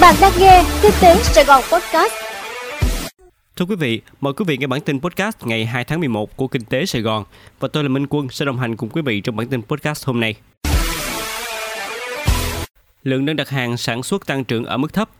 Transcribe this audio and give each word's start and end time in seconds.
Bạn 0.00 0.14
đang 0.20 0.32
nghe 0.38 0.64
Kinh 0.82 0.92
tế 1.02 1.16
Sài 1.22 1.44
Gòn 1.44 1.62
Podcast. 1.72 2.12
Thưa 3.56 3.64
quý 3.64 3.76
vị, 3.76 4.00
mời 4.20 4.32
quý 4.32 4.44
vị 4.48 4.56
nghe 4.56 4.66
bản 4.66 4.80
tin 4.80 5.00
podcast 5.00 5.36
ngày 5.44 5.66
2 5.66 5.84
tháng 5.84 6.00
11 6.00 6.36
của 6.36 6.48
Kinh 6.48 6.64
tế 6.64 6.86
Sài 6.86 7.02
Gòn 7.02 7.24
và 7.60 7.68
tôi 7.68 7.82
là 7.82 7.88
Minh 7.88 8.06
Quân 8.10 8.28
sẽ 8.30 8.44
đồng 8.44 8.58
hành 8.58 8.76
cùng 8.76 8.88
quý 8.88 9.02
vị 9.02 9.20
trong 9.20 9.36
bản 9.36 9.48
tin 9.48 9.62
podcast 9.62 10.06
hôm 10.06 10.20
nay. 10.20 10.34
Lượng 13.02 13.26
đơn 13.26 13.36
đặt 13.36 13.48
hàng 13.48 13.76
sản 13.76 14.02
xuất 14.02 14.26
tăng 14.26 14.44
trưởng 14.44 14.64
ở 14.64 14.76
mức 14.76 14.92
thấp. 14.92 15.10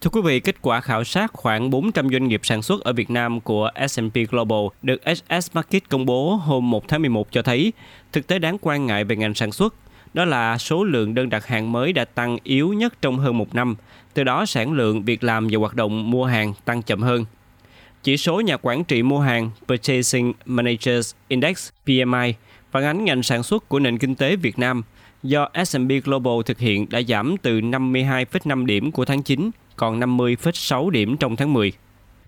Thưa 0.00 0.10
quý 0.10 0.20
vị, 0.24 0.40
kết 0.40 0.56
quả 0.62 0.80
khảo 0.80 1.04
sát 1.04 1.32
khoảng 1.32 1.70
400 1.70 2.08
doanh 2.12 2.28
nghiệp 2.28 2.40
sản 2.44 2.62
xuất 2.62 2.80
ở 2.80 2.92
Việt 2.92 3.10
Nam 3.10 3.40
của 3.40 3.70
S&P 3.88 4.30
Global 4.30 4.66
được 4.82 5.00
HS 5.04 5.48
Market 5.52 5.88
công 5.88 6.06
bố 6.06 6.34
hôm 6.34 6.70
1 6.70 6.88
tháng 6.88 7.00
11 7.00 7.32
cho 7.32 7.42
thấy 7.42 7.72
thực 8.12 8.26
tế 8.26 8.38
đáng 8.38 8.58
quan 8.60 8.86
ngại 8.86 9.04
về 9.04 9.16
ngành 9.16 9.34
sản 9.34 9.52
xuất 9.52 9.74
đó 10.16 10.24
là 10.24 10.58
số 10.58 10.84
lượng 10.84 11.14
đơn 11.14 11.30
đặt 11.30 11.46
hàng 11.46 11.72
mới 11.72 11.92
đã 11.92 12.04
tăng 12.04 12.38
yếu 12.44 12.72
nhất 12.72 13.02
trong 13.02 13.18
hơn 13.18 13.38
một 13.38 13.54
năm, 13.54 13.74
từ 14.14 14.24
đó 14.24 14.46
sản 14.46 14.72
lượng 14.72 15.02
việc 15.02 15.24
làm 15.24 15.48
và 15.50 15.58
hoạt 15.58 15.74
động 15.74 16.10
mua 16.10 16.24
hàng 16.24 16.52
tăng 16.64 16.82
chậm 16.82 17.02
hơn. 17.02 17.24
Chỉ 18.02 18.16
số 18.16 18.40
nhà 18.40 18.56
quản 18.62 18.84
trị 18.84 19.02
mua 19.02 19.20
hàng 19.20 19.50
Purchasing 19.68 20.32
Managers 20.44 21.14
Index 21.28 21.68
PMI 21.84 22.34
phản 22.70 22.84
ánh 22.84 23.04
ngành 23.04 23.22
sản 23.22 23.42
xuất 23.42 23.68
của 23.68 23.78
nền 23.78 23.98
kinh 23.98 24.14
tế 24.14 24.36
Việt 24.36 24.58
Nam 24.58 24.82
do 25.22 25.48
S&P 25.64 26.04
Global 26.04 26.34
thực 26.46 26.58
hiện 26.58 26.86
đã 26.90 27.02
giảm 27.08 27.36
từ 27.42 27.60
52,5 27.60 28.66
điểm 28.66 28.92
của 28.92 29.04
tháng 29.04 29.22
9 29.22 29.50
còn 29.76 30.00
50,6 30.00 30.90
điểm 30.90 31.16
trong 31.16 31.36
tháng 31.36 31.52
10. 31.52 31.72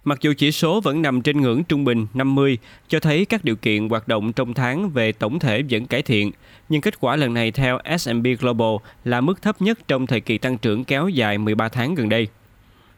Mặc 0.05 0.19
dù 0.21 0.33
chỉ 0.39 0.53
số 0.53 0.81
vẫn 0.81 1.03
nằm 1.03 1.23
trên 1.23 1.41
ngưỡng 1.41 1.65
trung 1.65 1.85
bình 1.85 2.07
50, 2.15 2.59
cho 2.89 3.01
thấy 3.01 3.25
các 3.25 3.45
điều 3.45 3.57
kiện 3.57 3.89
hoạt 3.89 4.09
động 4.09 4.33
trong 4.33 4.55
tháng 4.55 4.91
về 4.91 5.13
tổng 5.13 5.39
thể 5.39 5.63
vẫn 5.71 5.87
cải 5.87 6.03
thiện, 6.03 6.31
nhưng 6.69 6.81
kết 6.81 7.01
quả 7.01 7.17
lần 7.17 7.35
này 7.35 7.51
theo 7.51 7.79
S&P 7.99 8.41
Global 8.41 8.77
là 9.05 9.21
mức 9.21 9.43
thấp 9.43 9.63
nhất 9.63 9.79
trong 9.89 10.07
thời 10.07 10.21
kỳ 10.21 10.39
tăng 10.39 10.59
trưởng 10.59 10.85
kéo 10.85 11.09
dài 11.09 11.39
13 11.39 11.69
tháng 11.69 11.95
gần 11.95 12.09
đây. 12.09 12.29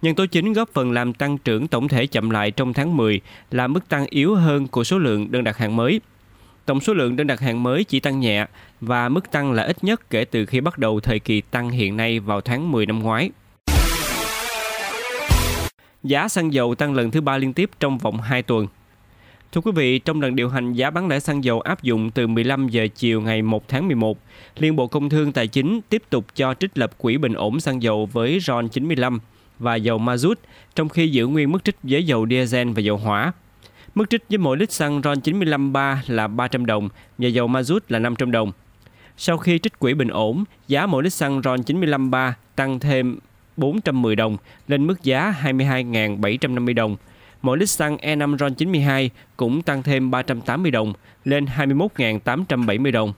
Nhân 0.03 0.15
tố 0.15 0.27
chính 0.27 0.53
góp 0.53 0.69
phần 0.69 0.93
làm 0.93 1.13
tăng 1.13 1.39
trưởng 1.39 1.69
tổng 1.69 1.89
thể 1.89 2.07
chậm 2.07 2.31
lại 2.31 2.51
trong 2.51 2.73
tháng 2.73 2.97
10 2.97 3.21
là 3.51 3.67
mức 3.67 3.89
tăng 3.89 4.07
yếu 4.11 4.35
hơn 4.35 4.67
của 4.69 4.85
số 4.85 4.99
lượng 4.99 5.33
đơn 5.33 5.45
đặt 5.45 5.57
hàng 5.57 5.77
mới. 5.77 6.01
Tổng 6.67 6.81
số 6.81 6.95
lượng 6.95 7.17
đơn 7.17 7.27
đặt 7.27 7.41
hàng 7.41 7.63
mới 7.63 7.85
chỉ 7.85 8.01
tăng 8.01 8.21
nhẹ 8.21 8.47
và 8.81 9.09
mức 9.09 9.31
tăng 9.31 9.53
là 9.53 9.63
ít 9.63 9.85
nhất 9.85 10.11
kể 10.11 10.25
từ 10.25 10.47
khi 10.47 10.61
bắt 10.61 10.79
đầu 10.79 11.01
thời 11.01 11.19
kỳ 11.19 11.41
tăng 11.41 11.71
hiện 11.71 11.97
nay 11.97 12.21
vào 12.21 12.41
tháng 12.41 12.73
10 12.73 12.87
năm 12.87 12.99
ngoái. 12.99 13.31
Giá 16.03 16.29
xăng 16.29 16.53
dầu 16.53 16.75
tăng 16.75 16.95
lần 16.95 17.11
thứ 17.11 17.21
ba 17.21 17.39
liên 17.39 17.53
tiếp 17.53 17.71
trong 17.81 17.99
vòng 17.99 18.21
2 18.21 18.43
tuần. 18.43 18.67
Thưa 19.53 19.61
quý 19.61 19.73
vị, 19.75 19.99
trong 19.99 20.21
lần 20.21 20.37
điều 20.37 20.49
hành 20.49 20.73
giá 20.73 20.91
bán 20.91 21.09
lẻ 21.09 21.21
xăng 21.21 21.45
dầu 21.45 21.61
áp 21.61 21.83
dụng 21.83 22.11
từ 22.11 22.27
15 22.27 22.69
giờ 22.69 22.87
chiều 22.95 23.21
ngày 23.21 23.43
1 23.43 23.69
tháng 23.69 23.87
11, 23.87 24.19
Liên 24.59 24.77
Bộ 24.77 24.87
Công 24.87 25.09
Thương 25.09 25.33
Tài 25.33 25.47
chính 25.47 25.81
tiếp 25.89 26.03
tục 26.11 26.27
cho 26.35 26.55
trích 26.55 26.79
lập 26.79 26.91
quỹ 26.99 27.17
bình 27.17 27.33
ổn 27.33 27.61
xăng 27.61 27.83
dầu 27.83 28.09
với 28.13 28.41
RON 28.41 28.69
95 28.69 29.21
và 29.59 29.75
dầu 29.75 29.99
mazut, 29.99 30.35
trong 30.75 30.89
khi 30.89 31.09
giữ 31.09 31.27
nguyên 31.27 31.53
mức 31.53 31.65
trích 31.65 31.77
với 31.83 32.07
dầu 32.07 32.27
diesel 32.31 32.69
và 32.73 32.81
dầu 32.81 32.97
hỏa. 32.97 33.33
Mức 33.95 34.11
trích 34.11 34.23
với 34.29 34.39
mỗi 34.39 34.57
lít 34.57 34.73
xăng 34.73 35.01
RON 35.03 35.19
95.3 35.19 35.97
là 36.07 36.29
300 36.29 36.67
đồng 36.67 36.89
và 37.19 37.29
dầu 37.29 37.49
mazut 37.49 37.81
là 37.89 37.99
500 37.99 38.31
đồng. 38.31 38.53
Sau 39.17 39.39
khi 39.39 39.59
trích 39.59 39.79
quỹ 39.79 39.95
bình 39.95 40.09
ổn, 40.09 40.45
giá 40.69 40.87
mỗi 40.87 41.03
lít 41.03 41.13
xăng 41.13 41.43
RON 41.43 41.61
95.3 41.61 42.33
tăng 42.57 42.81
thêm 42.81 43.19
410 43.61 44.17
đồng 44.17 44.37
lên 44.69 44.87
mức 44.87 45.03
giá 45.03 45.35
22.750 45.43 46.75
đồng. 46.75 46.97
Mỗi 47.43 47.59
lít 47.59 47.71
xăng 47.71 47.97
E5 47.97 48.37
RON 48.37 48.55
92 48.55 49.11
cũng 49.37 49.63
tăng 49.63 49.83
thêm 49.83 50.11
380 50.11 50.71
đồng 50.71 50.93
lên 51.25 51.45
21.870 51.45 52.93
đồng. 52.93 53.13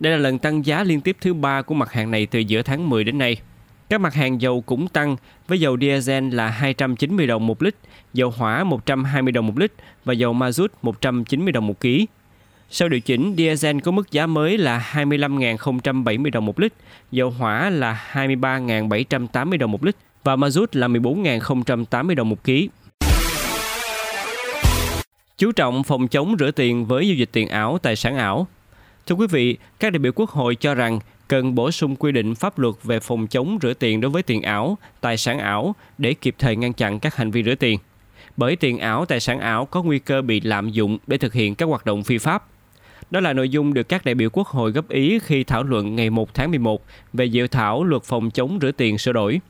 Đây 0.00 0.12
là 0.12 0.18
lần 0.18 0.38
tăng 0.38 0.66
giá 0.66 0.84
liên 0.84 1.00
tiếp 1.00 1.16
thứ 1.20 1.34
ba 1.34 1.62
của 1.62 1.74
mặt 1.74 1.92
hàng 1.92 2.10
này 2.10 2.26
từ 2.26 2.38
giữa 2.38 2.62
tháng 2.62 2.88
10 2.88 3.04
đến 3.04 3.18
nay. 3.18 3.36
Các 3.88 4.00
mặt 4.00 4.14
hàng 4.14 4.40
dầu 4.40 4.60
cũng 4.60 4.88
tăng 4.88 5.16
với 5.48 5.60
dầu 5.60 5.76
diesel 5.78 6.34
là 6.34 6.48
290 6.48 7.26
đồng 7.26 7.46
một 7.46 7.62
lít, 7.62 7.74
dầu 8.14 8.30
hỏa 8.30 8.64
120 8.64 9.32
đồng 9.32 9.46
một 9.46 9.58
lít 9.58 9.72
và 10.04 10.12
dầu 10.12 10.34
mazut 10.34 10.68
190 10.82 11.52
đồng 11.52 11.66
một 11.66 11.80
ký. 11.80 12.06
Sau 12.70 12.88
điều 12.88 13.00
chỉnh, 13.00 13.34
diesel 13.36 13.78
có 13.80 13.90
mức 13.90 14.12
giá 14.12 14.26
mới 14.26 14.58
là 14.58 14.90
25.070 14.92 16.30
đồng 16.30 16.46
một 16.46 16.60
lít, 16.60 16.72
dầu 17.10 17.30
hỏa 17.30 17.70
là 17.70 18.08
23.780 18.12 19.58
đồng 19.58 19.72
một 19.72 19.84
lít 19.84 19.96
và 20.24 20.36
mazut 20.36 20.66
là 20.72 20.88
14.080 20.88 22.14
đồng 22.14 22.28
một 22.28 22.44
ký. 22.44 22.68
Chú 25.38 25.52
trọng 25.52 25.84
phòng 25.84 26.08
chống 26.08 26.36
rửa 26.38 26.50
tiền 26.50 26.86
với 26.86 27.08
giao 27.08 27.14
dịch 27.14 27.28
tiền 27.32 27.48
ảo, 27.48 27.78
tài 27.78 27.96
sản 27.96 28.16
ảo. 28.16 28.46
Thưa 29.06 29.14
quý 29.14 29.26
vị, 29.26 29.56
các 29.80 29.92
đại 29.92 29.98
biểu 29.98 30.12
Quốc 30.12 30.30
hội 30.30 30.54
cho 30.54 30.74
rằng 30.74 31.00
cần 31.28 31.54
bổ 31.54 31.70
sung 31.70 31.96
quy 31.96 32.12
định 32.12 32.34
pháp 32.34 32.58
luật 32.58 32.74
về 32.82 33.00
phòng 33.00 33.26
chống 33.26 33.58
rửa 33.62 33.74
tiền 33.74 34.00
đối 34.00 34.10
với 34.10 34.22
tiền 34.22 34.42
ảo, 34.42 34.78
tài 35.00 35.16
sản 35.16 35.38
ảo 35.38 35.74
để 35.98 36.14
kịp 36.14 36.34
thời 36.38 36.56
ngăn 36.56 36.72
chặn 36.72 37.00
các 37.00 37.16
hành 37.16 37.30
vi 37.30 37.42
rửa 37.42 37.54
tiền. 37.54 37.78
Bởi 38.36 38.56
tiền 38.56 38.78
ảo, 38.78 39.04
tài 39.06 39.20
sản 39.20 39.40
ảo 39.40 39.66
có 39.66 39.82
nguy 39.82 39.98
cơ 39.98 40.22
bị 40.22 40.40
lạm 40.40 40.70
dụng 40.70 40.98
để 41.06 41.18
thực 41.18 41.32
hiện 41.32 41.54
các 41.54 41.66
hoạt 41.66 41.86
động 41.86 42.02
phi 42.02 42.18
pháp. 42.18 42.44
Đó 43.10 43.20
là 43.20 43.32
nội 43.32 43.48
dung 43.48 43.74
được 43.74 43.88
các 43.88 44.04
đại 44.04 44.14
biểu 44.14 44.30
Quốc 44.30 44.46
hội 44.46 44.70
góp 44.70 44.88
ý 44.88 45.18
khi 45.18 45.44
thảo 45.44 45.62
luận 45.62 45.96
ngày 45.96 46.10
1 46.10 46.34
tháng 46.34 46.50
11 46.50 46.84
về 47.12 47.24
dự 47.24 47.46
thảo 47.46 47.84
luật 47.84 48.02
phòng 48.02 48.30
chống 48.30 48.58
rửa 48.62 48.70
tiền 48.72 48.98
sửa 48.98 49.12
đổi. 49.12 49.40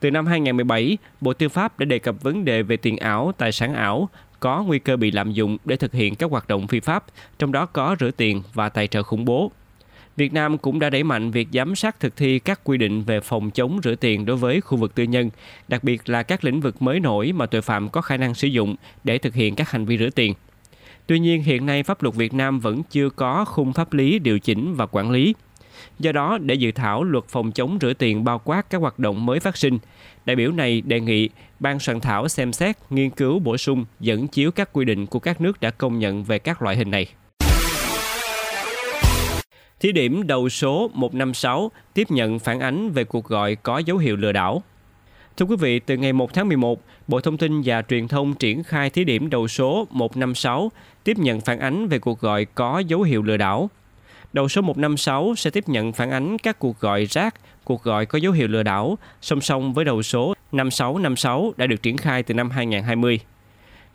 Từ 0.00 0.10
năm 0.10 0.26
2017, 0.26 0.98
Bộ 1.20 1.32
Tư 1.32 1.48
pháp 1.48 1.78
đã 1.78 1.84
đề 1.84 1.98
cập 1.98 2.22
vấn 2.22 2.44
đề 2.44 2.62
về 2.62 2.76
tiền 2.76 2.96
ảo, 2.96 3.32
tài 3.38 3.52
sản 3.52 3.74
ảo 3.74 4.08
có 4.40 4.62
nguy 4.62 4.78
cơ 4.78 4.96
bị 4.96 5.10
lạm 5.10 5.32
dụng 5.32 5.56
để 5.64 5.76
thực 5.76 5.92
hiện 5.92 6.14
các 6.14 6.30
hoạt 6.30 6.48
động 6.48 6.66
phi 6.66 6.80
pháp, 6.80 7.04
trong 7.38 7.52
đó 7.52 7.66
có 7.66 7.96
rửa 8.00 8.10
tiền 8.10 8.42
và 8.54 8.68
tài 8.68 8.86
trợ 8.86 9.02
khủng 9.02 9.24
bố. 9.24 9.52
Việt 10.16 10.32
Nam 10.32 10.58
cũng 10.58 10.78
đã 10.78 10.90
đẩy 10.90 11.02
mạnh 11.02 11.30
việc 11.30 11.48
giám 11.52 11.74
sát 11.74 12.00
thực 12.00 12.16
thi 12.16 12.38
các 12.38 12.60
quy 12.64 12.78
định 12.78 13.02
về 13.02 13.20
phòng 13.20 13.50
chống 13.50 13.80
rửa 13.82 13.94
tiền 13.94 14.24
đối 14.26 14.36
với 14.36 14.60
khu 14.60 14.78
vực 14.78 14.94
tư 14.94 15.02
nhân, 15.02 15.30
đặc 15.68 15.84
biệt 15.84 16.08
là 16.08 16.22
các 16.22 16.44
lĩnh 16.44 16.60
vực 16.60 16.82
mới 16.82 17.00
nổi 17.00 17.32
mà 17.32 17.46
tội 17.46 17.62
phạm 17.62 17.88
có 17.88 18.00
khả 18.00 18.16
năng 18.16 18.34
sử 18.34 18.48
dụng 18.48 18.76
để 19.04 19.18
thực 19.18 19.34
hiện 19.34 19.54
các 19.54 19.70
hành 19.70 19.84
vi 19.84 19.98
rửa 19.98 20.10
tiền. 20.10 20.34
Tuy 21.06 21.18
nhiên, 21.18 21.42
hiện 21.42 21.66
nay 21.66 21.82
pháp 21.82 22.02
luật 22.02 22.14
Việt 22.14 22.34
Nam 22.34 22.60
vẫn 22.60 22.82
chưa 22.90 23.10
có 23.10 23.44
khung 23.44 23.72
pháp 23.72 23.92
lý 23.92 24.18
điều 24.18 24.38
chỉnh 24.38 24.74
và 24.74 24.86
quản 24.86 25.10
lý. 25.10 25.34
Do 25.98 26.12
đó, 26.12 26.38
để 26.42 26.54
dự 26.54 26.72
thảo 26.72 27.04
luật 27.04 27.24
phòng 27.28 27.52
chống 27.52 27.78
rửa 27.80 27.92
tiền 27.92 28.24
bao 28.24 28.40
quát 28.44 28.70
các 28.70 28.80
hoạt 28.80 28.98
động 28.98 29.26
mới 29.26 29.40
phát 29.40 29.56
sinh, 29.56 29.78
đại 30.24 30.36
biểu 30.36 30.52
này 30.52 30.80
đề 30.80 31.00
nghị 31.00 31.28
ban 31.60 31.78
soạn 31.78 32.00
thảo 32.00 32.28
xem 32.28 32.52
xét, 32.52 32.76
nghiên 32.90 33.10
cứu 33.10 33.38
bổ 33.38 33.56
sung, 33.56 33.84
dẫn 34.00 34.28
chiếu 34.28 34.50
các 34.50 34.72
quy 34.72 34.84
định 34.84 35.06
của 35.06 35.18
các 35.18 35.40
nước 35.40 35.60
đã 35.60 35.70
công 35.70 35.98
nhận 35.98 36.24
về 36.24 36.38
các 36.38 36.62
loại 36.62 36.76
hình 36.76 36.90
này. 36.90 37.06
Thí 39.80 39.92
điểm 39.92 40.26
đầu 40.26 40.48
số 40.48 40.90
156 40.94 41.70
tiếp 41.94 42.10
nhận 42.10 42.38
phản 42.38 42.60
ánh 42.60 42.90
về 42.90 43.04
cuộc 43.04 43.24
gọi 43.24 43.54
có 43.54 43.78
dấu 43.78 43.98
hiệu 43.98 44.16
lừa 44.16 44.32
đảo. 44.32 44.62
Thưa 45.36 45.46
quý 45.46 45.56
vị, 45.56 45.78
từ 45.78 45.96
ngày 45.96 46.12
1 46.12 46.34
tháng 46.34 46.48
11, 46.48 46.80
Bộ 47.08 47.20
Thông 47.20 47.38
tin 47.38 47.62
và 47.64 47.82
Truyền 47.82 48.08
thông 48.08 48.34
triển 48.34 48.62
khai 48.62 48.90
thí 48.90 49.04
điểm 49.04 49.30
đầu 49.30 49.48
số 49.48 49.86
156 49.90 50.72
tiếp 51.04 51.18
nhận 51.18 51.40
phản 51.40 51.58
ánh 51.58 51.88
về 51.88 51.98
cuộc 51.98 52.20
gọi 52.20 52.44
có 52.44 52.78
dấu 52.78 53.02
hiệu 53.02 53.22
lừa 53.22 53.36
đảo. 53.36 53.70
Đầu 54.32 54.48
số 54.48 54.62
156 54.62 55.34
sẽ 55.36 55.50
tiếp 55.50 55.68
nhận 55.68 55.92
phản 55.92 56.10
ánh 56.10 56.38
các 56.38 56.58
cuộc 56.58 56.80
gọi 56.80 57.04
rác, 57.04 57.34
cuộc 57.64 57.82
gọi 57.82 58.06
có 58.06 58.18
dấu 58.18 58.32
hiệu 58.32 58.48
lừa 58.48 58.62
đảo, 58.62 58.98
song 59.20 59.40
song 59.40 59.72
với 59.72 59.84
đầu 59.84 60.02
số 60.02 60.34
5656 60.52 61.52
đã 61.56 61.66
được 61.66 61.82
triển 61.82 61.96
khai 61.96 62.22
từ 62.22 62.34
năm 62.34 62.50
2020. 62.50 63.20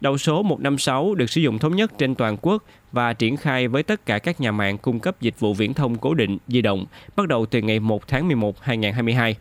Đầu 0.02 0.18
số 0.18 0.44
156 0.44 1.16
được 1.16 1.30
sử 1.30 1.42
dụng 1.42 1.60
thống 1.60 1.76
nhất 1.76 1.92
trên 1.98 2.16
toàn 2.16 2.38
quốc 2.42 2.64
và 2.92 3.14
triển 3.14 3.38
khai 3.38 3.68
với 3.68 3.84
tất 3.84 4.06
cả 4.06 4.20
các 4.20 4.42
nhà 4.42 4.52
mạng 4.52 4.78
cung 4.78 5.00
cấp 5.00 5.22
dịch 5.22 5.40
vụ 5.40 5.54
viễn 5.54 5.74
thông 5.74 5.98
cố 5.98 6.14
định 6.14 6.38
di 6.48 6.62
động 6.62 6.86
bắt 7.16 7.28
đầu 7.28 7.46
từ 7.46 7.62
ngày 7.62 7.80
1 7.80 8.08
tháng 8.08 8.28
11 8.28 8.62
2022. 8.62 9.36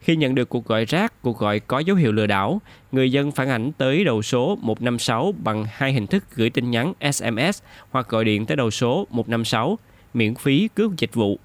Khi 0.00 0.16
nhận 0.16 0.34
được 0.34 0.48
cuộc 0.48 0.64
gọi 0.64 0.84
rác, 0.84 1.22
cuộc 1.22 1.38
gọi 1.38 1.60
có 1.60 1.78
dấu 1.78 1.96
hiệu 1.96 2.12
lừa 2.12 2.26
đảo, 2.26 2.60
người 2.92 3.12
dân 3.12 3.32
phản 3.32 3.48
ảnh 3.48 3.72
tới 3.72 4.04
đầu 4.04 4.22
số 4.22 4.58
156 4.62 5.34
bằng 5.44 5.64
hai 5.70 5.92
hình 5.92 6.06
thức 6.06 6.24
gửi 6.34 6.50
tin 6.50 6.70
nhắn 6.70 6.92
SMS 7.12 7.62
hoặc 7.90 8.08
gọi 8.08 8.24
điện 8.24 8.46
tới 8.46 8.56
đầu 8.56 8.70
số 8.70 9.06
156 9.10 9.78
miễn 10.14 10.34
phí 10.34 10.68
cước 10.74 10.96
dịch 10.96 11.14
vụ. 11.14 11.38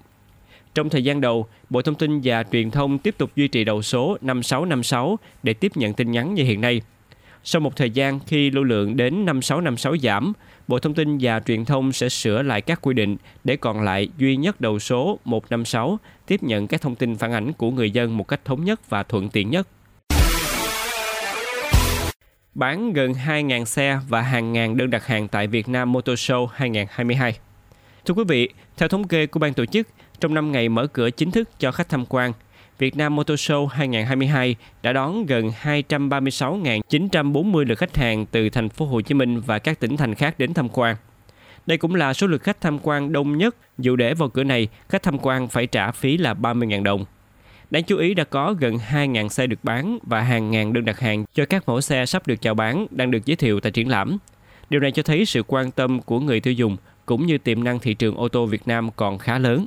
Trong 0.74 0.90
thời 0.90 1.04
gian 1.04 1.20
đầu, 1.20 1.46
Bộ 1.70 1.82
Thông 1.82 1.94
tin 1.94 2.20
và 2.24 2.44
Truyền 2.52 2.70
thông 2.70 2.98
tiếp 2.98 3.14
tục 3.18 3.30
duy 3.36 3.48
trì 3.48 3.64
đầu 3.64 3.82
số 3.82 4.16
5656 4.20 5.18
để 5.42 5.54
tiếp 5.54 5.72
nhận 5.74 5.94
tin 5.94 6.10
nhắn 6.10 6.34
như 6.34 6.44
hiện 6.44 6.60
nay. 6.60 6.80
Sau 7.44 7.60
một 7.60 7.76
thời 7.76 7.90
gian 7.90 8.20
khi 8.26 8.50
lưu 8.50 8.64
lượng 8.64 8.96
đến 8.96 9.24
5656 9.24 9.96
giảm, 9.96 10.32
Bộ 10.68 10.78
Thông 10.78 10.94
tin 10.94 11.18
và 11.20 11.40
Truyền 11.40 11.64
thông 11.64 11.92
sẽ 11.92 12.08
sửa 12.08 12.42
lại 12.42 12.60
các 12.60 12.78
quy 12.82 12.94
định 12.94 13.16
để 13.44 13.56
còn 13.56 13.80
lại 13.80 14.08
duy 14.18 14.36
nhất 14.36 14.60
đầu 14.60 14.78
số 14.78 15.18
156 15.24 15.98
tiếp 16.26 16.42
nhận 16.42 16.66
các 16.66 16.80
thông 16.80 16.94
tin 16.94 17.16
phản 17.16 17.32
ảnh 17.32 17.52
của 17.52 17.70
người 17.70 17.90
dân 17.90 18.16
một 18.16 18.28
cách 18.28 18.40
thống 18.44 18.64
nhất 18.64 18.90
và 18.90 19.02
thuận 19.02 19.28
tiện 19.28 19.50
nhất. 19.50 19.68
Bán 22.54 22.92
gần 22.92 23.12
2.000 23.12 23.64
xe 23.64 24.00
và 24.08 24.22
hàng 24.22 24.52
ngàn 24.52 24.76
đơn 24.76 24.90
đặt 24.90 25.06
hàng 25.06 25.28
tại 25.28 25.46
Việt 25.46 25.68
Nam 25.68 25.92
Motor 25.92 26.18
Show 26.18 26.46
2022. 26.46 27.38
Thưa 28.04 28.14
quý 28.14 28.24
vị, 28.28 28.48
theo 28.76 28.88
thống 28.88 29.08
kê 29.08 29.26
của 29.26 29.40
ban 29.40 29.54
tổ 29.54 29.66
chức, 29.66 29.88
trong 30.20 30.34
5 30.34 30.52
ngày 30.52 30.68
mở 30.68 30.86
cửa 30.86 31.10
chính 31.10 31.30
thức 31.30 31.48
cho 31.58 31.72
khách 31.72 31.88
tham 31.88 32.04
quan, 32.08 32.32
Việt 32.78 32.96
Nam 32.96 33.16
Motor 33.16 33.40
Show 33.40 33.66
2022 33.66 34.56
đã 34.82 34.92
đón 34.92 35.26
gần 35.26 35.50
236.940 35.62 37.64
lượt 37.64 37.78
khách 37.78 37.96
hàng 37.96 38.26
từ 38.26 38.48
thành 38.48 38.68
phố 38.68 38.86
Hồ 38.86 39.00
Chí 39.00 39.14
Minh 39.14 39.40
và 39.40 39.58
các 39.58 39.80
tỉnh 39.80 39.96
thành 39.96 40.14
khác 40.14 40.38
đến 40.38 40.54
tham 40.54 40.68
quan. 40.68 40.96
Đây 41.66 41.78
cũng 41.78 41.94
là 41.94 42.14
số 42.14 42.26
lượt 42.26 42.42
khách 42.42 42.60
tham 42.60 42.78
quan 42.82 43.12
đông 43.12 43.38
nhất, 43.38 43.56
dù 43.78 43.96
để 43.96 44.14
vào 44.14 44.28
cửa 44.28 44.44
này, 44.44 44.68
khách 44.88 45.02
tham 45.02 45.18
quan 45.18 45.48
phải 45.48 45.66
trả 45.66 45.90
phí 45.90 46.16
là 46.16 46.34
30.000 46.34 46.82
đồng. 46.82 47.04
Đáng 47.70 47.82
chú 47.82 47.96
ý 47.96 48.14
đã 48.14 48.24
có 48.24 48.54
gần 48.58 48.78
2.000 48.90 49.28
xe 49.28 49.46
được 49.46 49.58
bán 49.62 49.98
và 50.02 50.20
hàng 50.20 50.50
ngàn 50.50 50.72
đơn 50.72 50.84
đặt 50.84 51.00
hàng 51.00 51.24
cho 51.34 51.46
các 51.46 51.68
mẫu 51.68 51.80
xe 51.80 52.06
sắp 52.06 52.26
được 52.26 52.42
chào 52.42 52.54
bán 52.54 52.86
đang 52.90 53.10
được 53.10 53.26
giới 53.26 53.36
thiệu 53.36 53.60
tại 53.60 53.72
triển 53.72 53.88
lãm. 53.88 54.18
Điều 54.70 54.80
này 54.80 54.92
cho 54.92 55.02
thấy 55.02 55.26
sự 55.26 55.42
quan 55.46 55.70
tâm 55.70 56.00
của 56.00 56.20
người 56.20 56.40
tiêu 56.40 56.52
dùng 56.52 56.76
cũng 57.06 57.26
như 57.26 57.38
tiềm 57.38 57.64
năng 57.64 57.78
thị 57.78 57.94
trường 57.94 58.16
ô 58.16 58.28
tô 58.28 58.46
Việt 58.46 58.68
Nam 58.68 58.90
còn 58.96 59.18
khá 59.18 59.38
lớn. 59.38 59.66